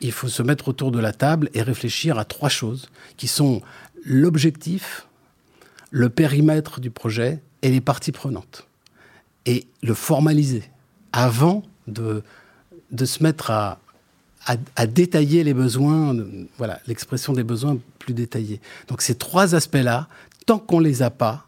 il 0.00 0.12
faut 0.12 0.28
se 0.28 0.42
mettre 0.42 0.68
autour 0.68 0.92
de 0.92 0.98
la 0.98 1.12
table 1.12 1.50
et 1.52 1.60
réfléchir 1.60 2.18
à 2.18 2.24
trois 2.24 2.48
choses 2.48 2.90
qui 3.18 3.26
sont 3.28 3.60
l'objectif, 4.04 5.06
le 5.90 6.08
périmètre 6.08 6.80
du 6.80 6.90
projet 6.90 7.42
et 7.62 7.70
les 7.70 7.80
parties 7.80 8.12
prenantes. 8.12 8.66
Et 9.46 9.66
le 9.82 9.94
formaliser 9.94 10.64
avant 11.12 11.62
de, 11.86 12.22
de 12.90 13.04
se 13.04 13.22
mettre 13.22 13.50
à, 13.50 13.78
à, 14.76 14.86
détailler 14.86 15.44
les 15.44 15.54
besoins, 15.54 16.16
voilà, 16.58 16.80
l'expression 16.86 17.32
des 17.32 17.42
besoins 17.42 17.78
plus 17.98 18.14
détaillée. 18.14 18.60
Donc 18.88 19.02
ces 19.02 19.14
trois 19.14 19.54
aspects-là, 19.54 20.08
tant 20.46 20.58
qu'on 20.58 20.80
les 20.80 21.02
a 21.02 21.10
pas, 21.10 21.46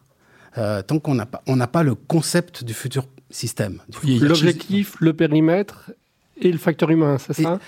euh, 0.58 0.82
tant 0.82 0.98
qu'on 0.98 1.14
n'a 1.14 1.26
pas, 1.26 1.42
on 1.46 1.56
n'a 1.56 1.66
pas 1.66 1.82
le 1.82 1.94
concept 1.94 2.64
du 2.64 2.74
futur 2.74 3.06
système. 3.30 3.80
L'objectif, 4.04 4.96
le 5.00 5.12
périmètre 5.14 5.90
et 6.40 6.52
le 6.52 6.58
facteur 6.58 6.90
humain, 6.90 7.18
c'est 7.18 7.42
ça? 7.42 7.58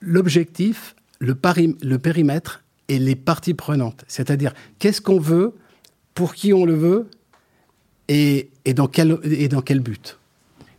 L'objectif, 0.00 0.94
le, 1.18 1.36
le 1.82 1.98
périmètre 1.98 2.62
et 2.88 2.98
les 2.98 3.14
parties 3.16 3.54
prenantes. 3.54 4.04
C'est-à-dire, 4.08 4.54
qu'est-ce 4.78 5.00
qu'on 5.00 5.20
veut, 5.20 5.52
pour 6.20 6.34
qui 6.34 6.52
on 6.52 6.66
le 6.66 6.74
veut, 6.74 7.08
et, 8.08 8.50
et, 8.66 8.74
dans, 8.74 8.88
quel, 8.88 9.18
et 9.24 9.48
dans 9.48 9.62
quel 9.62 9.80
but 9.80 10.18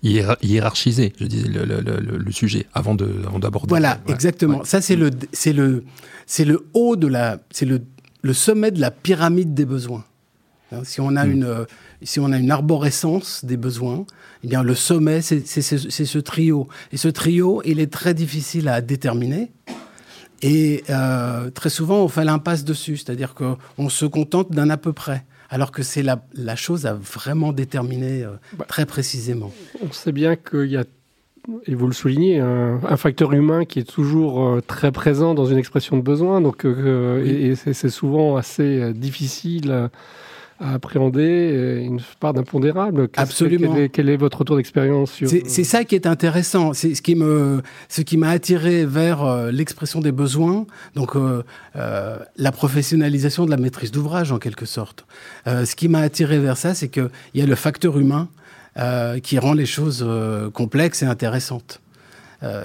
hiérarchiser, 0.03 1.13
je 1.19 1.25
disais, 1.25 1.47
le, 1.47 1.65
le, 1.65 1.99
le, 2.17 2.31
sujet 2.31 2.67
avant 2.73 2.93
d'aborder. 2.93 3.69
Voilà, 3.69 3.99
exactement. 4.07 4.63
Ça, 4.63 4.81
c'est 4.81 4.95
le, 4.95 5.09
c'est 5.31 5.53
le, 5.53 5.83
c'est 6.27 6.45
le 6.45 6.67
haut 6.75 6.95
de 6.95 7.07
la, 7.07 7.39
c'est 7.49 7.65
le, 7.65 7.81
le 8.21 8.33
sommet 8.33 8.69
de 8.69 8.79
la 8.79 8.91
pyramide 8.91 9.55
des 9.55 9.65
besoins. 9.65 10.03
Hein, 10.71 10.81
si 10.83 11.01
on 11.01 11.15
a 11.15 11.25
hmm. 11.25 11.31
une, 11.31 11.65
si 12.03 12.19
on 12.19 12.31
a 12.31 12.37
une 12.37 12.51
arborescence 12.51 13.43
des 13.43 13.57
besoins, 13.57 14.05
eh 14.43 14.47
bien 14.47 14.61
le 14.61 14.75
sommet, 14.75 15.23
c'est 15.23 15.41
ce 15.43 16.19
trio. 16.19 16.67
Et 16.91 16.97
ce 16.97 17.07
trio, 17.07 17.63
il 17.65 17.79
est 17.79 17.91
très 17.91 18.13
difficile 18.13 18.67
à 18.67 18.79
déterminer. 18.81 19.51
Et 20.41 20.83
euh, 20.89 21.49
très 21.51 21.69
souvent, 21.69 22.03
on 22.03 22.07
fait 22.07 22.25
l'impasse 22.25 22.63
dessus, 22.63 22.97
c'est-à-dire 22.97 23.33
qu'on 23.35 23.89
se 23.89 24.05
contente 24.05 24.51
d'un 24.51 24.69
à 24.69 24.77
peu 24.77 24.93
près 24.93 25.25
alors 25.51 25.71
que 25.71 25.83
c'est 25.83 26.01
la, 26.01 26.55
chose 26.55 26.85
à 26.85 26.93
vraiment 26.93 27.51
déterminer 27.51 28.23
euh, 28.23 28.31
bah, 28.53 28.65
très 28.67 28.85
précisément. 28.85 29.51
On 29.85 29.91
sait 29.91 30.13
bien 30.13 30.37
qu'il 30.37 30.67
y 30.67 30.77
a, 30.77 30.85
et 31.67 31.75
vous 31.75 31.87
le 31.87 31.93
soulignez, 31.93 32.39
un, 32.39 32.97
facteur 32.97 33.33
humain 33.33 33.65
qui 33.65 33.79
est 33.79 33.89
toujours 33.89 34.43
euh, 34.43 34.61
très 34.65 34.93
présent 34.93 35.33
dans 35.33 35.45
une 35.45 35.57
expression 35.57 35.97
de 35.97 36.01
besoin, 36.01 36.39
donc, 36.39 36.65
euh, 36.65 37.23
et, 37.25 37.55
c'est 37.55 37.89
souvent 37.89 38.37
assez 38.37 38.93
difficile 38.93 39.89
à 40.61 40.73
appréhender 40.73 41.81
une 41.83 41.99
part 42.19 42.33
d'impondérable. 42.33 43.09
Absolument. 43.15 43.75
Quel 43.91 44.09
est, 44.09 44.15
votre 44.15 44.39
retour 44.39 44.57
d'expérience 44.57 45.11
sur... 45.11 45.27
C'est 45.29 45.63
ça 45.63 45.83
qui 45.83 45.95
est 45.95 46.05
intéressant. 46.05 46.73
C'est 46.73 46.93
ce 46.93 47.01
qui 47.01 47.15
me, 47.15 47.61
ce 47.89 48.01
qui 48.01 48.15
m'a 48.17 48.29
attiré 48.29 48.85
vers 48.85 49.23
euh, 49.23 49.51
l'expression 49.51 50.01
des 50.01 50.11
besoins. 50.11 50.67
Donc 50.95 51.15
euh, 51.15 51.43
euh, 51.75 52.17
la 52.37 52.51
professionnalisation 52.51 53.45
de 53.45 53.51
la 53.51 53.57
maîtrise 53.57 53.91
d'ouvrage 53.91 54.31
en 54.31 54.37
quelque 54.37 54.65
sorte. 54.65 55.05
ce 55.45 55.75
qui 55.75 55.87
m'a 55.87 55.99
attiré 55.99 56.39
vers 56.39 56.57
ça, 56.57 56.73
c'est 56.75 56.89
qu'il 56.89 57.09
y 57.33 57.41
a 57.41 57.45
le 57.45 57.55
facteur 57.55 57.97
humain 57.97 58.29
qui 59.23 59.37
rend 59.39 59.53
les 59.53 59.65
choses 59.65 60.07
complexes 60.53 61.01
et 61.03 61.05
intéressantes. 61.05 61.81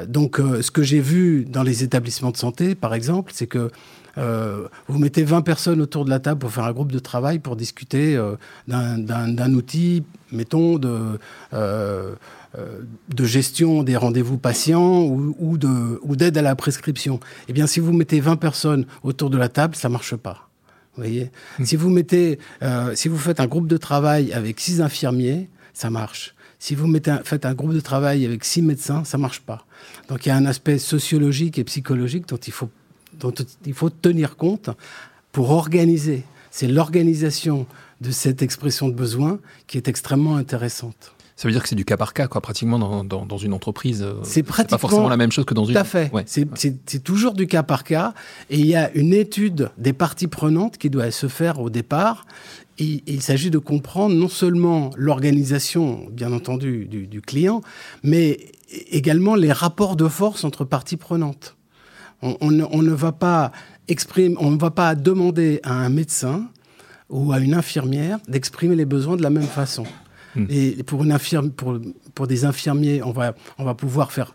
donc, 0.07 0.41
ce 0.61 0.71
que 0.71 0.83
j'ai 0.83 1.01
vu 1.01 1.45
dans 1.45 1.65
les 1.65 1.83
établissements 1.83 2.31
de 2.31 2.37
santé, 2.37 2.75
par 2.75 2.95
exemple, 2.95 3.33
c'est 3.35 3.49
que 3.49 3.71
euh, 4.19 4.69
vous 4.89 4.99
mettez 4.99 5.25
20 5.25 5.43
personnes 5.43 5.81
autour 5.81 6.05
de 6.05 6.11
la 6.11 6.21
table 6.21 6.41
pour 6.41 6.51
faire 6.51 6.65
un 6.65 6.73
groupe 6.73 6.93
de 6.93 6.99
travail 6.99 7.39
pour 7.39 7.57
discuter 7.57 8.17
euh, 8.17 8.37
d'un 8.67 9.55
outil, 9.55 10.05
mettons, 10.33 10.79
de, 10.79 11.19
euh, 11.53 12.15
de 12.55 13.25
gestion 13.25 13.83
des 13.83 13.97
rendez-vous 13.97 14.39
patients 14.39 15.03
ou, 15.03 15.35
ou 15.39 16.17
d'aide 16.17 16.39
à 16.39 16.43
la 16.43 16.57
prescription. 16.57 17.21
Eh 17.49 17.53
bien, 17.53 17.67
si 17.67 17.81
vous 17.81 17.93
mettez 17.93 18.21
20 18.21 18.37
personnes 18.37 18.87
autour 19.03 19.31
de 19.31 19.39
la 19.39 19.49
table, 19.49 19.75
ça 19.75 19.89
marche 19.89 20.17
pas. 20.17 20.49
Vous 20.95 21.03
voyez? 21.03 21.31
Mmh. 21.59 21.65
Si 21.67 21.77
vous 21.77 21.91
mettez, 21.91 22.39
si 22.95 23.09
vous 23.09 23.19
faites 23.19 23.41
un 23.41 23.47
groupe 23.47 23.67
de 23.67 23.77
travail 23.77 24.33
avec 24.33 24.61
six 24.61 24.81
infirmiers, 24.81 25.51
ça 25.75 25.91
marche. 25.91 26.35
Si 26.59 26.75
vous 26.75 26.87
mettez 26.87 27.15
faites 27.25 27.45
un 27.45 27.53
groupe 27.53 27.75
de 27.75 27.81
travail 27.81 28.25
avec 28.25 28.45
six 28.45 28.63
médecins, 28.63 29.05
ça 29.05 29.19
marche 29.19 29.41
pas. 29.41 29.67
Donc 30.09 30.25
il 30.25 30.31
y 30.31 30.33
a 30.33 30.37
un 30.37 30.47
aspect 30.47 30.79
sociologique 30.79 31.59
et 31.59 31.65
psychologique 31.65 32.27
dont 32.27 32.39
il 32.39 32.53
faut 32.53 32.71
dont 33.21 33.35
il 33.65 33.75
faut 33.75 33.91
tenir 33.91 34.37
compte 34.37 34.71
pour 35.33 35.51
organiser. 35.51 36.25
C'est 36.51 36.69
l'organisation 36.69 37.67
de 38.01 38.11
cette 38.11 38.43
expression 38.43 38.89
de 38.89 38.95
besoin 38.95 39.39
qui 39.67 39.77
est 39.77 39.89
extrêmement 39.89 40.37
intéressante. 40.37 41.13
Ça 41.37 41.47
veut 41.47 41.53
dire 41.53 41.63
que 41.63 41.69
c'est 41.69 41.77
du 41.77 41.85
cas 41.85 41.99
par 41.99 42.15
cas, 42.15 42.29
quoi, 42.29 42.41
pratiquement 42.41 42.79
dans, 42.79 43.05
dans, 43.05 43.37
une 43.37 43.53
entreprise. 43.53 44.03
Euh, 44.03 44.15
c'est 44.23 44.43
pratiquement 44.43 44.79
pas 44.79 44.81
forcément 44.81 45.09
la 45.11 45.19
même 45.19 45.31
chose 45.31 45.45
que 45.45 45.53
dans 45.53 45.67
une. 45.67 45.75
Tout 45.75 45.81
à 45.81 45.85
fait. 45.85 46.11
C'est 46.25 47.05
toujours 47.05 47.35
du 47.35 47.47
cas 47.47 47.63
par 47.63 47.85
cas, 47.85 48.15
et 48.49 48.59
il 48.59 48.67
y 48.67 48.75
a 48.75 48.91
une 48.93 49.13
étude 49.13 49.71
des 49.77 49.93
parties 49.93 50.29
prenantes 50.29 50.79
qui 50.79 50.89
doit 50.89 51.11
se 51.11 51.29
faire 51.29 51.61
au 51.61 51.69
départ. 51.69 52.25
Et, 52.79 53.03
il 53.07 53.21
s'agit 53.21 53.51
de 53.51 53.59
comprendre 53.59 54.15
non 54.15 54.29
seulement 54.29 54.91
l'organisation, 54.97 56.07
bien 56.11 56.33
entendu, 56.33 56.87
du, 56.87 57.07
du 57.07 57.21
client, 57.21 57.61
mais 58.03 58.39
également 58.91 59.35
les 59.35 59.53
rapports 59.53 59.97
de 59.97 60.09
force 60.09 60.43
entre 60.43 60.65
parties 60.65 60.97
prenantes. 60.97 61.57
On, 62.23 62.51
ne 62.51 62.95
va 62.95 63.13
pas 63.13 63.53
exprimer, 63.89 64.37
on 64.39 64.51
ne 64.51 64.59
va 64.59 64.71
pas 64.71 64.95
demander 64.95 65.61
à 65.63 65.75
un 65.75 65.89
médecin 65.89 66.49
ou 67.09 67.33
à 67.33 67.39
une 67.39 67.55
infirmière 67.55 68.19
d'exprimer 68.27 68.75
les 68.75 68.87
besoins 68.87 69.17
de 69.17 69.23
la 69.23 69.31
même 69.31 69.45
façon. 69.45 69.85
Hmm. 70.35 70.47
Et 70.49 70.83
pour, 70.83 71.05
une 71.05 71.17
pour, 72.15 72.27
des 72.27 72.45
infirmiers, 72.45 73.03
on 73.03 73.13
va, 73.13 73.35
on 73.59 73.65
va 73.65 73.75
pouvoir 73.75 74.13
faire 74.13 74.35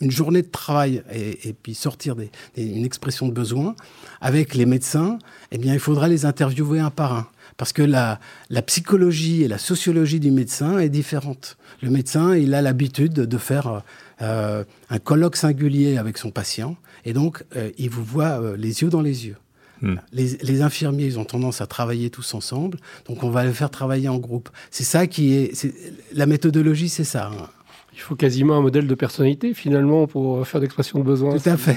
une 0.00 0.10
journée 0.10 0.42
de 0.42 0.48
travail 0.48 1.02
et, 1.12 1.52
puis 1.52 1.74
sortir 1.74 2.14
une 2.56 2.84
expression 2.84 3.26
de 3.26 3.32
besoin. 3.32 3.74
Avec 4.20 4.54
les 4.54 4.66
médecins, 4.66 5.18
eh 5.50 5.58
bien, 5.58 5.74
il 5.74 5.80
faudra 5.80 6.08
les 6.08 6.24
interviewer 6.24 6.78
un 6.78 6.90
par 6.90 7.14
un. 7.14 7.26
Parce 7.56 7.72
que 7.72 7.82
la, 7.82 8.20
la 8.50 8.62
psychologie 8.62 9.42
et 9.42 9.48
la 9.48 9.58
sociologie 9.58 10.20
du 10.20 10.30
médecin 10.30 10.78
est 10.78 10.88
différente. 10.88 11.56
Le 11.82 11.90
médecin, 11.90 12.36
il 12.36 12.54
a 12.54 12.62
l'habitude 12.62 13.14
de 13.14 13.38
faire 13.38 13.82
euh, 14.20 14.64
un 14.90 14.98
colloque 14.98 15.36
singulier 15.36 15.96
avec 15.96 16.18
son 16.18 16.30
patient, 16.30 16.76
et 17.04 17.12
donc 17.12 17.44
euh, 17.56 17.70
il 17.78 17.90
vous 17.90 18.04
voit 18.04 18.40
euh, 18.40 18.56
les 18.56 18.82
yeux 18.82 18.88
dans 18.88 19.00
les 19.00 19.26
yeux. 19.26 19.36
Hmm. 19.80 19.94
Les, 20.12 20.60
infirmiers, 20.62 21.04
ils 21.04 21.20
ont 21.20 21.24
tendance 21.24 21.60
à 21.60 21.68
travailler 21.68 22.10
tous 22.10 22.34
ensemble, 22.34 22.78
donc 23.06 23.22
on 23.22 23.30
va 23.30 23.44
les 23.44 23.52
faire 23.52 23.70
travailler 23.70 24.08
en 24.08 24.18
groupe. 24.18 24.48
C'est 24.72 24.82
ça 24.82 25.06
qui 25.06 25.34
est, 25.34 25.72
la 26.12 26.26
méthodologie, 26.26 26.88
c'est 26.88 27.04
ça. 27.04 27.30
Hein. 27.32 27.46
Il 27.92 28.00
faut 28.00 28.16
quasiment 28.16 28.56
un 28.56 28.60
modèle 28.60 28.88
de 28.88 28.94
personnalité 28.94 29.54
finalement 29.54 30.08
pour 30.08 30.46
faire 30.46 30.60
d'expression 30.60 30.98
de 30.98 31.04
besoin. 31.04 31.36
Tout 31.36 31.48
à 31.48 31.56
fait. 31.56 31.76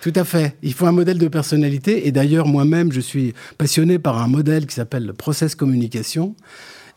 Tout 0.00 0.12
à 0.14 0.24
fait. 0.24 0.56
Il 0.62 0.72
faut 0.72 0.86
un 0.86 0.92
modèle 0.92 1.18
de 1.18 1.28
personnalité. 1.28 2.06
Et 2.06 2.12
d'ailleurs, 2.12 2.46
moi-même, 2.46 2.90
je 2.90 3.00
suis 3.00 3.34
passionné 3.58 3.98
par 3.98 4.22
un 4.22 4.28
modèle 4.28 4.66
qui 4.66 4.74
s'appelle 4.74 5.04
le 5.04 5.12
process 5.12 5.54
communication. 5.54 6.34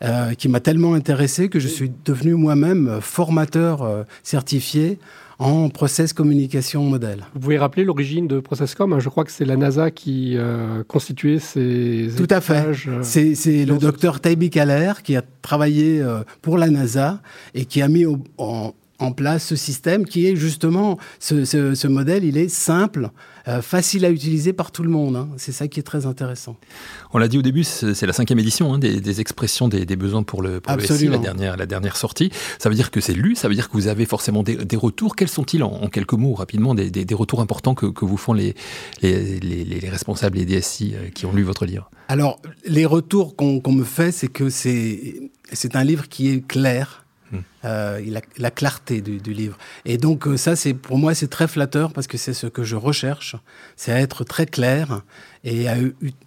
Euh, 0.02 0.32
qui 0.32 0.48
m'a 0.48 0.60
tellement 0.60 0.94
intéressé 0.94 1.50
que 1.50 1.60
je 1.60 1.68
suis 1.68 1.92
devenu 2.06 2.32
moi-même 2.32 3.00
formateur 3.02 3.82
euh, 3.82 4.04
certifié 4.22 4.98
en 5.38 5.68
process 5.68 6.14
communication 6.14 6.84
modèle. 6.84 7.26
Vous 7.34 7.40
pouvez 7.40 7.58
rappeler 7.58 7.84
l'origine 7.84 8.26
de 8.26 8.40
Processcom 8.40 8.98
Je 8.98 9.08
crois 9.10 9.24
que 9.24 9.30
c'est 9.30 9.44
la 9.44 9.56
NASA 9.56 9.90
qui 9.90 10.38
euh, 10.38 10.82
constituait 10.84 11.38
ces 11.38 12.08
Tout 12.16 12.26
à 12.30 12.40
fait. 12.40 12.66
Euh, 12.88 13.02
c'est 13.02 13.66
le 13.66 13.76
docteur 13.76 14.20
Taibi 14.20 14.48
Kaler 14.48 14.92
qui 15.04 15.16
a 15.16 15.22
travaillé 15.42 16.02
pour 16.40 16.56
la 16.56 16.70
NASA 16.70 17.20
et 17.52 17.66
qui 17.66 17.82
a 17.82 17.88
mis 17.88 18.06
en, 18.38 18.72
en 19.00 19.12
place 19.12 19.46
ce 19.46 19.56
système 19.56 20.04
qui 20.04 20.26
est 20.26 20.36
justement, 20.36 20.98
ce, 21.18 21.44
ce, 21.44 21.86
modèle, 21.86 22.24
il 22.24 22.36
est 22.36 22.48
simple, 22.48 23.10
euh, 23.48 23.62
facile 23.62 24.04
à 24.04 24.10
utiliser 24.10 24.52
par 24.52 24.70
tout 24.70 24.82
le 24.82 24.90
monde. 24.90 25.16
Hein. 25.16 25.28
C'est 25.36 25.52
ça 25.52 25.66
qui 25.68 25.80
est 25.80 25.84
très 25.84 26.06
intéressant. 26.06 26.56
On 27.12 27.18
l'a 27.18 27.28
dit 27.28 27.38
au 27.38 27.42
début, 27.42 27.64
c'est 27.64 28.06
la 28.06 28.12
cinquième 28.12 28.38
édition 28.38 28.74
hein, 28.74 28.78
des, 28.78 29.20
expressions 29.20 29.68
des, 29.68 29.84
besoins 29.96 30.22
pour 30.22 30.42
le, 30.42 30.60
pour 30.60 30.76
la 30.76 31.18
dernière, 31.18 31.56
la 31.56 31.66
dernière 31.66 31.96
sortie. 31.96 32.30
Ça 32.58 32.68
veut 32.68 32.74
dire 32.74 32.90
que 32.90 33.00
c'est 33.00 33.14
lu, 33.14 33.34
ça 33.34 33.48
veut 33.48 33.54
dire 33.54 33.68
que 33.68 33.72
vous 33.72 33.88
avez 33.88 34.04
forcément 34.04 34.42
des, 34.42 34.76
retours. 34.76 35.16
Quels 35.16 35.28
sont-ils 35.28 35.62
en, 35.62 35.88
quelques 35.88 36.12
mots, 36.12 36.34
rapidement, 36.34 36.74
des, 36.74 37.14
retours 37.14 37.40
importants 37.40 37.74
que, 37.74 37.86
que 37.86 38.04
vous 38.04 38.16
font 38.16 38.32
les, 38.32 38.54
les, 39.02 39.40
les, 39.40 39.88
responsables, 39.88 40.38
les 40.38 40.44
DSI 40.44 40.94
euh, 40.94 41.08
qui 41.08 41.26
ont 41.26 41.32
lu 41.32 41.42
votre 41.42 41.64
livre? 41.64 41.90
Alors, 42.08 42.40
les 42.66 42.86
retours 42.86 43.36
qu'on 43.36 43.72
me 43.72 43.84
fait, 43.84 44.12
c'est 44.12 44.28
que 44.28 44.50
c'est 44.50 45.76
un 45.76 45.84
livre 45.84 46.08
qui 46.08 46.28
est 46.28 46.46
clair, 46.46 46.99
euh, 47.64 48.00
la, 48.38 48.50
clarté 48.50 49.00
du, 49.00 49.32
livre. 49.32 49.56
Et 49.84 49.98
donc 49.98 50.26
euh, 50.26 50.36
ça, 50.36 50.56
c'est 50.56 50.74
pour 50.74 50.98
moi, 50.98 51.14
c'est 51.14 51.28
très 51.28 51.48
flatteur 51.48 51.92
parce 51.92 52.06
que 52.06 52.18
c'est 52.18 52.32
ce 52.32 52.46
que 52.46 52.62
je 52.62 52.76
recherche, 52.76 53.36
c'est 53.76 53.92
à 53.92 54.00
être 54.00 54.24
très 54.24 54.46
clair 54.46 55.02
et 55.44 55.66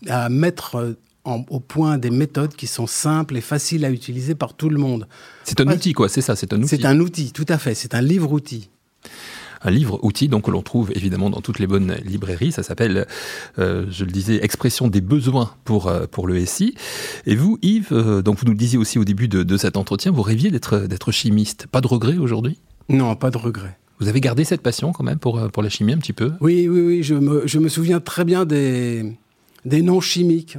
à, 0.10 0.30
mettre 0.30 0.76
euh, 0.76 0.98
au 1.26 1.60
point 1.60 1.98
des 1.98 2.10
méthodes 2.10 2.56
qui 2.56 2.68
sont 2.68 2.88
simples 2.88 3.38
et 3.38 3.42
faciles 3.42 3.86
à 3.86 3.90
utiliser 3.90 4.36
par 4.36 4.54
tout 4.54 4.70
le 4.70 4.78
monde. 4.78 5.08
C'est 5.44 5.60
un 5.62 5.68
outil, 5.68 5.94
quoi, 5.94 6.10
c'est 6.10 6.22
ça, 6.22 6.36
c'est 6.36 6.54
un 6.54 6.62
outil. 6.62 6.70
C'est 6.70 6.86
un 6.86 7.00
outil, 7.00 7.32
tout 7.32 7.46
à 7.50 7.58
fait, 7.58 7.76
c'est 7.76 7.96
un 7.96 8.02
livre-outil. 8.02 8.70
Un 9.64 9.72
livre 9.72 10.00
outil 10.04 10.28
donc 10.28 10.46
que 10.46 10.52
l'on 10.52 10.62
trouve 10.62 10.92
évidemment 10.96 11.30
dans 11.30 11.42
toutes 11.42 11.60
les 11.60 11.68
bonnes 11.68 11.96
librairies. 12.06 12.52
Ça 12.52 12.64
s'appelle, 12.64 13.08
euh, 13.60 13.86
je 13.90 14.06
le 14.06 14.12
disais, 14.12 14.44
Expression 14.44 14.88
des 14.88 15.02
besoins 15.02 15.54
pour 15.64 15.88
euh, 15.88 16.06
pour 16.10 16.28
le 16.28 16.46
SI. 16.46 16.76
Et 17.26 17.36
vous, 17.36 17.58
Yves, 17.62 17.94
donc 18.24 18.40
vous 18.40 18.46
nous 18.46 18.52
le 18.52 18.58
disiez 18.58 18.78
aussi 18.78 19.00
au 19.00 19.06
début 19.06 19.28
de, 19.28 19.44
de 19.44 19.58
cet 19.58 19.78
entretien, 19.78 20.12
vous 20.12 20.22
rêviez 20.22 20.52
d'être 20.52 21.12
chimiste. 21.12 21.68
Pas 21.68 21.82
de 21.82 21.88
regret 21.88 22.18
aujourd'hui? 22.18 22.60
Non, 22.90 23.16
pas 23.16 23.32
de 23.32 23.38
regret. 23.38 23.78
Vous 24.00 24.08
avez 24.10 24.20
gardé 24.20 24.44
cette 24.44 24.62
passion 24.62 24.92
quand 24.92 25.04
même 25.04 25.20
pour, 25.20 25.50
pour 25.52 25.64
la 25.64 25.70
chimie 25.70 25.94
un 25.94 25.98
petit 25.98 26.14
peu? 26.14 26.34
Oui, 26.42 26.68
oui, 26.68 26.82
oui. 26.82 27.04
Je 27.04 27.16
me, 27.16 27.48
je 27.48 27.60
me 27.60 27.70
souviens 27.70 28.00
très 28.00 28.26
bien 28.26 28.44
des, 28.46 29.16
des 29.66 29.82
noms 29.82 30.02
chimiques 30.02 30.58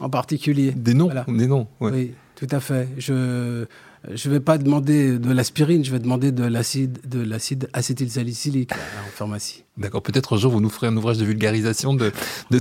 en 0.00 0.10
particulier. 0.10 0.72
Des 0.72 0.94
noms? 0.94 1.10
Des 1.28 1.46
noms, 1.46 1.66
Oui, 1.80 2.12
tout 2.36 2.48
à 2.50 2.60
fait. 2.60 2.88
Je 2.98 3.64
je 4.08 4.30
vais 4.30 4.40
pas 4.40 4.58
demander 4.58 5.18
de 5.18 5.32
l'aspirine, 5.32 5.84
je 5.84 5.92
vais 5.92 5.98
demander 5.98 6.32
de 6.32 6.44
l'acide 6.44 6.98
de 7.06 7.20
l'acide 7.20 7.68
acétylsalicylique 7.72 8.72
en 8.72 9.10
pharmacie. 9.12 9.64
D'accord, 9.76 10.02
peut-être 10.02 10.34
un 10.34 10.38
jour 10.38 10.52
vous 10.52 10.60
nous 10.60 10.68
ferez 10.68 10.86
un 10.86 10.96
ouvrage 10.96 11.18
de 11.18 11.24
vulgarisation 11.24 11.94
de, 11.94 12.12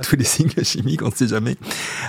tous 0.02 0.16
les 0.16 0.24
signes 0.26 0.52
chimiques, 0.64 1.02
on 1.02 1.10
ne 1.10 1.14
sait 1.14 1.28
jamais. 1.28 1.58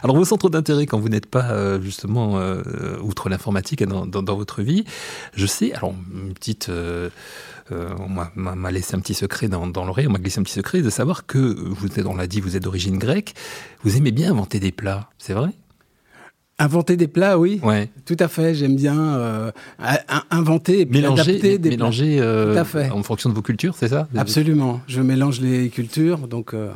Alors 0.02 0.16
vos 0.16 0.25
centres 0.25 0.50
d'intérêt 0.50 0.87
quand 0.87 0.99
vous 0.99 1.08
n'êtes 1.08 1.26
pas 1.26 1.50
euh, 1.52 1.80
justement 1.80 2.38
euh, 2.38 2.99
outre 3.02 3.28
l'informatique 3.28 3.82
dans, 3.84 4.06
dans, 4.06 4.37
votre 4.37 4.62
vie, 4.62 4.84
je 5.34 5.46
sais, 5.46 5.72
alors 5.72 5.94
une 6.12 6.34
petite... 6.34 6.68
Euh, 6.68 7.10
euh, 7.72 7.94
on 8.00 8.08
m'a 8.08 8.70
laissé 8.72 8.96
un 8.96 9.00
petit 9.00 9.14
secret 9.14 9.49
dans, 9.49 9.68
dans 9.68 9.84
l'oreille, 9.84 10.08
on 10.08 10.10
m'a 10.10 10.18
glissé 10.18 10.40
un 10.40 10.42
petit 10.42 10.54
secret 10.54 10.82
de 10.82 10.90
savoir 10.90 11.26
que, 11.26 11.38
vous 11.38 11.87
êtes, 11.87 12.06
on 12.06 12.16
l'a 12.16 12.26
dit, 12.26 12.40
vous 12.40 12.56
êtes 12.56 12.64
d'origine 12.64 12.99
grecque, 12.99 13.34
vous 13.84 13.96
aimez 13.96 14.10
bien 14.10 14.32
inventer 14.32 14.58
des 14.58 14.72
plats, 14.72 15.08
c'est 15.18 15.34
vrai? 15.34 15.50
Inventer 16.61 16.97
des 16.97 17.09
plats, 17.09 17.38
oui. 17.38 17.59
Ouais. 17.62 17.90
Tout 18.05 18.19
à 18.21 18.29
fait. 18.29 18.55
J'aime 18.55 18.76
bien 18.76 18.99
euh, 19.17 19.50
inventer 20.31 20.83
et 20.83 20.85
mélanger, 20.85 21.23
adapter 21.23 21.59
des 21.59 21.71
mélanger 21.71 22.19
euh, 22.21 22.52
Tout 22.52 22.59
à 22.61 22.64
fait. 22.64 22.90
en 22.90 23.02
fonction 23.02 23.31
de 23.31 23.35
vos 23.35 23.43
cultures, 23.43 23.75
c'est 23.75 23.88
ça? 23.88 24.07
Absolument. 24.17 24.81
Je 24.87 25.00
mélange 25.00 25.40
les 25.40 25.71
cultures, 25.71 26.29
donc. 26.29 26.55
Euh... 26.55 26.71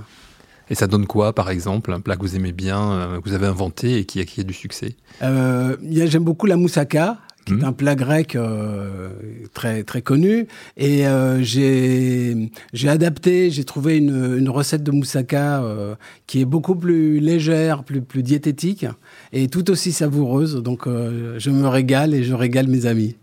Et 0.70 0.74
ça 0.74 0.86
donne 0.86 1.06
quoi, 1.06 1.34
par 1.34 1.50
exemple, 1.50 1.92
un 1.92 2.00
plat 2.00 2.16
que 2.16 2.22
vous 2.22 2.34
aimez 2.34 2.52
bien, 2.52 3.20
que 3.22 3.28
vous 3.28 3.34
avez 3.34 3.46
inventé 3.46 3.98
et 3.98 4.04
qui 4.06 4.20
a, 4.20 4.24
qui 4.24 4.40
a 4.40 4.44
du 4.44 4.54
succès? 4.54 4.96
J'aime 5.20 6.24
beaucoup 6.24 6.46
la 6.46 6.56
moussaka 6.56 7.18
qui 7.44 7.52
est 7.52 7.56
mmh. 7.56 7.64
un 7.64 7.72
plat 7.72 7.94
grec 7.94 8.36
euh, 8.36 9.10
très 9.52 9.82
très 9.84 10.02
connu. 10.02 10.46
Et 10.76 11.06
euh, 11.06 11.42
j'ai 11.42 12.50
j'ai 12.72 12.88
adapté, 12.88 13.50
j'ai 13.50 13.64
trouvé 13.64 13.96
une, 13.96 14.36
une, 14.38 14.48
recette 14.48 14.82
de 14.82 14.90
moussaka 14.90 15.62
euh, 15.62 15.94
qui 16.26 16.40
est 16.40 16.44
beaucoup 16.44 16.74
plus 16.74 17.20
légère, 17.20 17.84
plus 17.84 18.00
plus 18.00 18.22
diététique 18.22 18.86
et 19.32 19.48
tout 19.48 19.70
aussi 19.70 19.92
savoureuse. 19.92 20.56
Donc 20.56 20.86
euh, 20.86 21.36
je 21.38 21.50
me 21.50 21.66
régale 21.68 22.14
et 22.14 22.24
je 22.24 22.34
régale 22.34 22.66
mes 22.68 22.86
amis. 22.86 23.16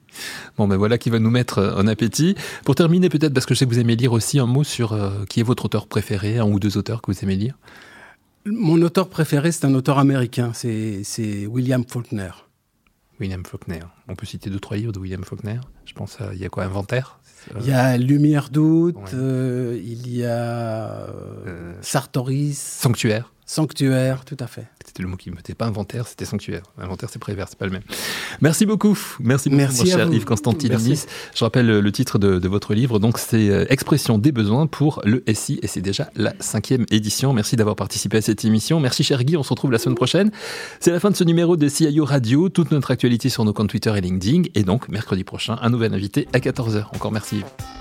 Bon, 0.58 0.68
ben 0.68 0.78
voilà 0.78 0.98
qui 0.98 1.10
va 1.10 1.20
nous 1.20 1.30
mettre 1.30 1.74
en 1.78 1.88
appétit. 1.88 2.36
Pour 2.66 2.76
terminer, 2.76 3.10
peut-être, 3.10 3.34
parce 3.34 3.46
que 3.46 3.54
je 3.54 3.60
sais 3.60 3.66
que 3.66 3.72
vous 3.72 3.80
aimez 3.80 3.96
lire 3.96 4.14
aussi 4.14 4.40
un 4.40 4.46
mot 4.46 4.64
sur 4.64 4.94
euh, 4.94 5.10
qui 5.30 5.40
est 5.40 5.44
votre 5.44 5.66
auteur 5.66 5.88
préféré, 5.88 6.38
un 6.38 6.46
ou 6.46 6.60
deux 6.60 6.78
auteurs 6.78 7.02
que 7.02 7.12
vous 7.12 7.20
aimez 7.24 7.36
lire 7.36 7.58
Mon 8.46 8.82
auteur 8.82 9.10
préféré, 9.10 9.52
c'est 9.52 9.66
un 9.66 9.74
auteur 9.74 10.00
américain, 10.00 10.52
c'est 10.54 11.48
William 11.48 11.84
Faulkner. 11.88 12.32
William 13.22 13.46
Faulkner. 13.46 13.80
On 14.10 14.16
peut 14.16 14.26
citer 14.26 14.50
deux, 14.50 14.60
trois 14.60 14.76
livres 14.78 14.92
de 14.92 15.00
William 15.00 15.24
Faulkner. 15.24 15.60
Je 15.86 15.94
pense, 15.94 16.20
à, 16.20 16.34
il 16.34 16.40
y 16.40 16.46
a 16.46 16.50
quoi, 16.50 16.64
Inventaire 16.66 17.20
Il 17.60 17.68
y 17.68 17.72
a 17.72 17.98
Lumière 17.98 18.50
d'août, 18.50 18.96
ouais. 18.98 19.10
euh, 19.14 19.80
il 19.84 20.14
y 20.14 20.26
a 20.26 21.08
euh, 21.08 21.74
Sartoris. 21.82 22.58
Sanctuaire. 22.60 23.32
Sanctuaire, 23.52 24.24
tout 24.24 24.38
à 24.40 24.48
fait. 24.48 24.66
C'était 24.86 25.04
le 25.04 25.10
mot 25.10 25.18
qui 25.18 25.30
me 25.30 25.36
mettait 25.36 25.54
pas 25.54 25.66
inventaire, 25.66 26.08
c'était 26.08 26.24
sanctuaire. 26.24 26.64
Inventaire, 26.78 27.10
c'est 27.12 27.20
prévert, 27.20 27.48
c'est 27.50 27.58
pas 27.58 27.66
le 27.66 27.74
même. 27.74 27.82
Merci 28.40 28.66
beaucoup. 28.66 28.98
Merci 29.20 29.50
beaucoup, 29.50 29.58
Merci 29.58 29.84
mon 29.84 29.98
cher. 29.98 30.08
Yves 30.10 30.24
Constantininis. 30.24 31.04
Je 31.36 31.44
rappelle 31.44 31.68
le 31.68 31.92
titre 31.92 32.18
de, 32.18 32.40
de 32.40 32.48
votre 32.48 32.74
livre. 32.74 32.98
Donc, 32.98 33.18
c'est 33.18 33.50
euh, 33.50 33.66
Expression 33.68 34.18
des 34.18 34.32
besoins 34.32 34.68
pour 34.68 35.02
le 35.04 35.22
SI 35.34 35.60
et 35.62 35.68
c'est 35.68 35.82
déjà 35.82 36.10
la 36.16 36.34
cinquième 36.40 36.86
édition. 36.92 37.34
Merci 37.34 37.58
d'avoir 37.58 37.76
participé 37.76 38.20
à 38.20 38.22
cette 38.22 38.46
émission. 38.46 38.80
Merci, 38.80 39.04
cher 39.04 39.22
Guy. 39.22 39.36
On 39.36 39.44
se 39.44 39.50
retrouve 39.50 39.74
la 39.74 39.80
semaine 39.80 39.98
prochaine. 39.98 40.32
C'est 40.80 40.92
la 40.92 41.02
fin 41.02 41.12
de 41.12 41.18
ce 41.18 41.26
numéro 41.26 41.58
de 41.58 41.68
CIO 41.68 42.06
Radio. 42.06 42.48
Toute 42.48 42.72
notre 42.72 42.92
actualité 42.92 43.28
sur 43.28 43.44
nos 43.44 43.52
comptes 43.52 43.72
Twitter 43.72 43.92
et 43.98 44.00
LinkedIn. 44.00 44.44
Et 44.56 44.64
donc, 44.64 44.88
mercredi 44.88 45.26
prochain, 45.26 45.58
un 45.62 45.70
nouvel 45.70 45.94
invité 45.94 46.30
à 46.32 46.40
14h. 46.40 46.86
Encore 46.96 47.12
merci, 47.12 47.40
Yves. 47.40 47.81